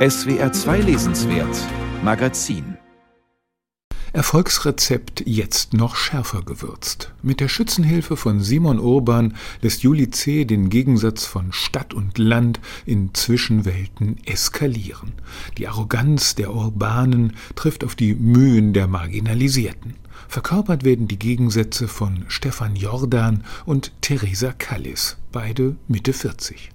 [0.00, 1.58] SWR 2 Lesenswert
[2.02, 2.78] Magazin
[4.14, 7.12] Erfolgsrezept jetzt noch schärfer gewürzt.
[7.22, 10.46] Mit der Schützenhilfe von Simon Urban lässt Juli C.
[10.46, 15.12] den Gegensatz von Stadt und Land in Zwischenwelten eskalieren.
[15.58, 19.96] Die Arroganz der Urbanen trifft auf die Mühen der Marginalisierten.
[20.28, 26.70] Verkörpert werden die Gegensätze von Stefan Jordan und Theresa Kallis, beide Mitte 40.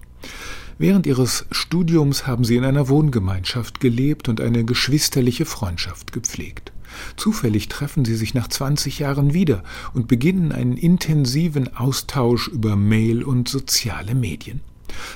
[0.78, 6.74] Während ihres Studiums haben sie in einer Wohngemeinschaft gelebt und eine geschwisterliche Freundschaft gepflegt.
[7.16, 13.24] Zufällig treffen sie sich nach 20 Jahren wieder und beginnen einen intensiven Austausch über Mail
[13.24, 14.62] und soziale Medien.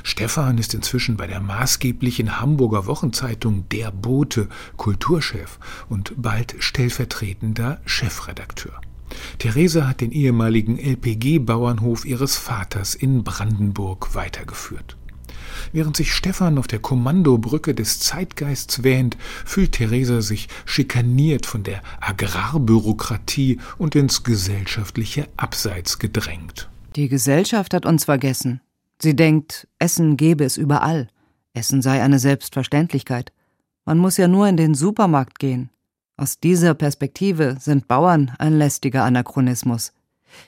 [0.03, 8.79] Stefan ist inzwischen bei der maßgeblichen Hamburger Wochenzeitung Der Bote Kulturchef und bald stellvertretender Chefredakteur.
[9.39, 14.98] Theresa hat den ehemaligen LPG-Bauernhof ihres Vaters in Brandenburg weitergeführt.
[15.71, 21.81] Während sich Stefan auf der Kommandobrücke des Zeitgeists wähnt, fühlt Theresa sich schikaniert von der
[22.01, 26.69] Agrarbürokratie und ins gesellschaftliche Abseits gedrängt.
[26.95, 28.61] Die Gesellschaft hat uns vergessen.
[29.01, 31.07] Sie denkt, Essen gebe es überall.
[31.53, 33.31] Essen sei eine Selbstverständlichkeit.
[33.85, 35.69] Man muss ja nur in den Supermarkt gehen.
[36.17, 39.93] Aus dieser Perspektive sind Bauern ein lästiger Anachronismus.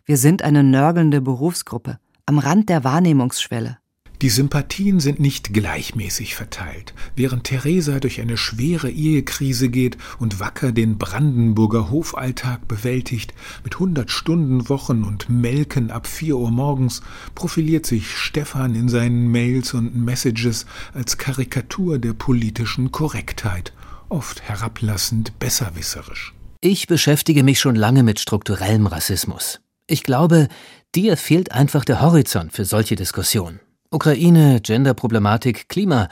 [0.05, 3.77] Wir sind eine nörgelnde Berufsgruppe, am Rand der Wahrnehmungsschwelle.
[4.21, 6.93] Die Sympathien sind nicht gleichmäßig verteilt.
[7.15, 13.33] Während Theresa durch eine schwere Ehekrise geht und wacker den Brandenburger Hofalltag bewältigt,
[13.63, 17.01] mit hundert Stunden Wochen und Melken ab vier Uhr morgens,
[17.33, 23.73] profiliert sich Stefan in seinen Mails und Messages als Karikatur der politischen Korrektheit,
[24.09, 26.35] oft herablassend besserwisserisch.
[26.61, 29.61] Ich beschäftige mich schon lange mit strukturellem Rassismus.
[29.87, 30.47] Ich glaube,
[30.93, 33.59] dir fehlt einfach der Horizont für solche Diskussionen.
[33.93, 36.07] Ukraine, Genderproblematik, Klima.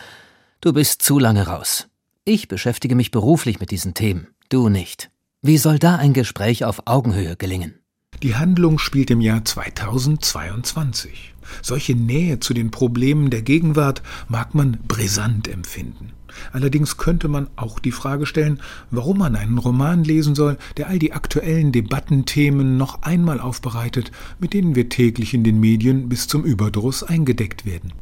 [0.60, 1.88] Du bist zu lange raus.
[2.26, 5.12] Ich beschäftige mich beruflich mit diesen Themen, du nicht.
[5.42, 7.79] Wie soll da ein Gespräch auf Augenhöhe gelingen?
[8.22, 11.34] Die Handlung spielt im Jahr 2022.
[11.62, 16.12] Solche Nähe zu den Problemen der Gegenwart mag man brisant empfinden.
[16.52, 18.60] Allerdings könnte man auch die Frage stellen,
[18.92, 24.54] warum man einen Roman lesen soll, der all die aktuellen Debattenthemen noch einmal aufbereitet, mit
[24.54, 27.94] denen wir täglich in den Medien bis zum Überdruss eingedeckt werden.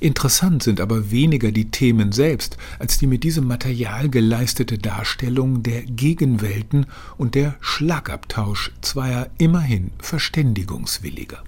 [0.00, 5.82] Interessant sind aber weniger die Themen selbst, als die mit diesem Material geleistete Darstellung der
[5.82, 6.86] Gegenwelten
[7.16, 11.42] und der Schlagabtausch zweier immerhin Verständigungswilliger.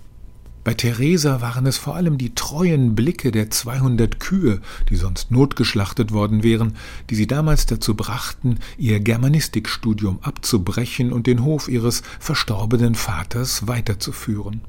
[0.64, 4.60] Bei Theresa waren es vor allem die treuen Blicke der 200 Kühe,
[4.90, 6.74] die sonst notgeschlachtet worden wären,
[7.10, 14.60] die sie damals dazu brachten, ihr Germanistikstudium abzubrechen und den Hof ihres verstorbenen Vaters weiterzuführen.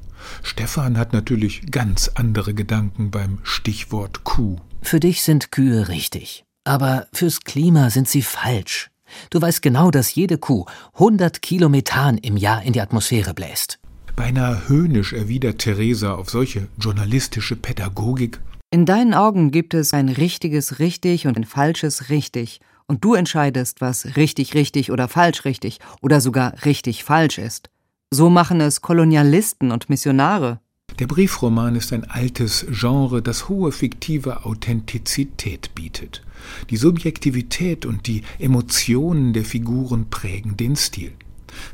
[0.44, 4.58] Stefan hat natürlich ganz andere Gedanken beim Stichwort Kuh.
[4.82, 8.90] Für dich sind Kühe richtig, aber fürs Klima sind sie falsch.
[9.30, 13.79] Du weißt genau, dass jede Kuh 100 Kilo im Jahr in die Atmosphäre bläst.
[14.20, 18.42] Beinahe höhnisch erwidert Theresa auf solche journalistische Pädagogik.
[18.70, 22.60] In deinen Augen gibt es ein richtiges richtig und ein falsches richtig.
[22.86, 27.70] Und du entscheidest, was richtig richtig oder falsch richtig oder sogar richtig falsch ist.
[28.12, 30.60] So machen es Kolonialisten und Missionare.
[31.00, 36.24] Der Briefroman ist ein altes Genre, das hohe fiktive Authentizität bietet.
[36.70, 41.14] Die Subjektivität und die Emotionen der Figuren prägen den Stil.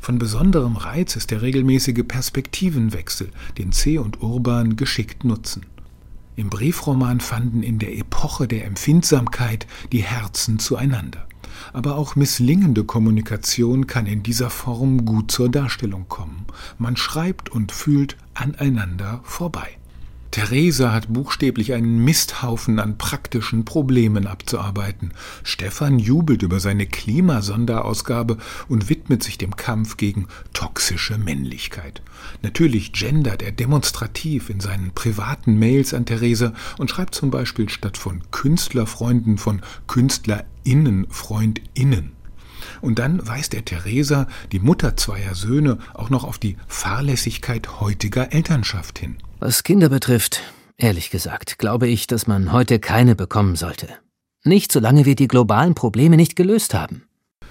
[0.00, 3.98] Von besonderem Reiz ist der regelmäßige Perspektivenwechsel, den C.
[3.98, 5.66] und Urban geschickt nutzen.
[6.36, 11.26] Im Briefroman fanden in der Epoche der Empfindsamkeit die Herzen zueinander.
[11.72, 16.44] Aber auch misslingende Kommunikation kann in dieser Form gut zur Darstellung kommen.
[16.78, 19.78] Man schreibt und fühlt aneinander vorbei.
[20.36, 25.12] Theresa hat buchstäblich einen Misthaufen an praktischen Problemen abzuarbeiten.
[25.42, 28.36] Stefan jubelt über seine Klimasonderausgabe
[28.68, 32.02] und widmet sich dem Kampf gegen toxische Männlichkeit.
[32.42, 37.96] Natürlich gendert er demonstrativ in seinen privaten Mails an Theresa und schreibt zum Beispiel statt
[37.96, 42.15] von Künstlerfreunden von KünstlerInnenfreundinnen.
[42.80, 48.32] Und dann weist er Theresa, die Mutter zweier Söhne, auch noch auf die Fahrlässigkeit heutiger
[48.32, 49.16] Elternschaft hin.
[49.38, 50.42] Was Kinder betrifft,
[50.76, 53.88] ehrlich gesagt, glaube ich, dass man heute keine bekommen sollte.
[54.44, 57.05] Nicht solange wir die globalen Probleme nicht gelöst haben.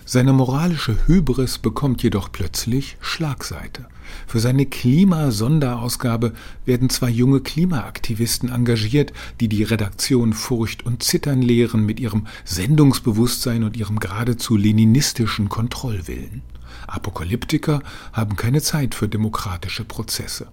[0.07, 3.87] Seine moralische Hybris bekommt jedoch plötzlich Schlagseite.
[4.27, 11.87] Für seine Klimasonderausgabe werden zwei junge Klimaaktivisten engagiert, die die Redaktion Furcht und Zittern lehren
[11.87, 16.43] mit ihrem Sendungsbewusstsein und ihrem geradezu leninistischen Kontrollwillen.
[16.85, 17.81] Apokalyptiker
[18.13, 20.45] haben keine Zeit für demokratische Prozesse.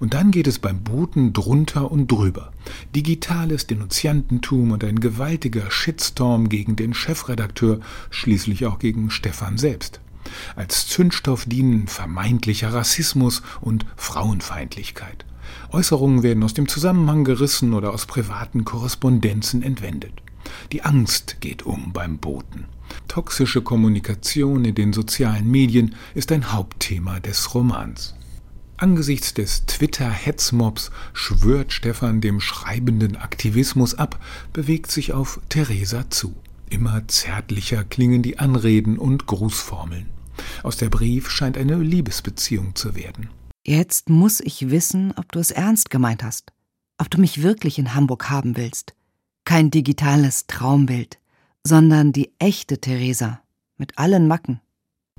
[0.00, 2.52] Und dann geht es beim Boten drunter und drüber.
[2.94, 7.80] Digitales Denunziantentum und ein gewaltiger Shitstorm gegen den Chefredakteur,
[8.10, 10.00] schließlich auch gegen Stefan selbst.
[10.56, 15.24] Als Zündstoff dienen vermeintlicher Rassismus und Frauenfeindlichkeit.
[15.70, 20.12] Äußerungen werden aus dem Zusammenhang gerissen oder aus privaten Korrespondenzen entwendet.
[20.70, 22.66] Die Angst geht um beim Boten.
[23.08, 28.14] Toxische Kommunikation in den sozialen Medien ist ein Hauptthema des Romans.
[28.76, 34.18] Angesichts des Twitter-Hetzmobs schwört Stefan dem schreibenden Aktivismus ab,
[34.52, 36.34] bewegt sich auf Theresa zu.
[36.68, 40.08] Immer zärtlicher klingen die Anreden und Grußformeln.
[40.62, 43.28] Aus der Brief scheint eine Liebesbeziehung zu werden.
[43.64, 46.52] Jetzt muss ich wissen, ob du es ernst gemeint hast,
[46.98, 48.94] ob du mich wirklich in Hamburg haben willst.
[49.44, 51.18] Kein digitales Traumbild,
[51.64, 53.40] sondern die echte Theresa
[53.76, 54.60] mit allen Macken.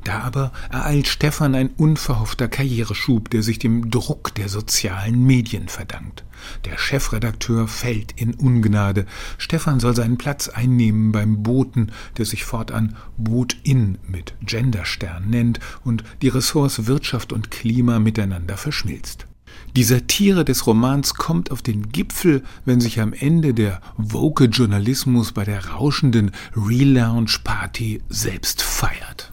[0.04, 6.26] Da aber ereilt Stefan ein unverhoffter Karriereschub, der sich dem Druck der sozialen Medien verdankt.
[6.66, 9.06] Der Chefredakteur fällt in Ungnade.
[9.38, 16.04] Stefan soll seinen Platz einnehmen beim Boten, der sich fortan Botin mit Genderstern nennt und
[16.22, 19.28] die Ressorts Wirtschaft und Klima miteinander verschmilzt.
[19.76, 25.32] Die Satire des Romans kommt auf den Gipfel, wenn sich am Ende der woke Journalismus
[25.32, 29.33] bei der rauschenden Relaunch-Party selbst feiert.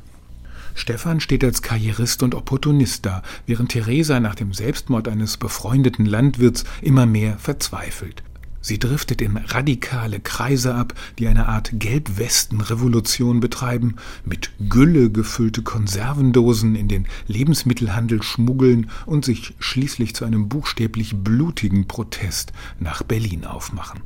[0.80, 6.64] Stefan steht als Karrierist und Opportunist da, während Theresa nach dem Selbstmord eines befreundeten Landwirts
[6.80, 8.22] immer mehr verzweifelt.
[8.62, 16.74] Sie driftet in radikale Kreise ab, die eine Art Gelbwesten-Revolution betreiben, mit Gülle gefüllte Konservendosen
[16.74, 24.00] in den Lebensmittelhandel schmuggeln und sich schließlich zu einem buchstäblich blutigen Protest nach Berlin aufmachen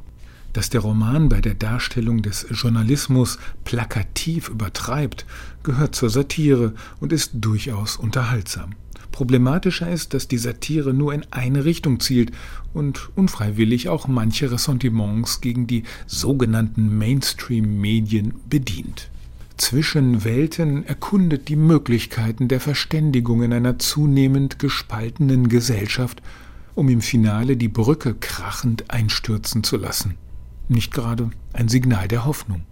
[0.54, 5.26] dass der Roman bei der Darstellung des Journalismus plakativ übertreibt,
[5.62, 8.70] gehört zur Satire und ist durchaus unterhaltsam.
[9.12, 12.32] Problematischer ist, dass die Satire nur in eine Richtung zielt
[12.72, 19.10] und unfreiwillig auch manche Ressentiments gegen die sogenannten Mainstream-Medien bedient.
[19.56, 26.20] Zwischen Welten erkundet die Möglichkeiten der Verständigung in einer zunehmend gespaltenen Gesellschaft,
[26.74, 30.14] um im Finale die Brücke krachend einstürzen zu lassen
[30.68, 32.62] nicht gerade ein Signal der Hoffnung.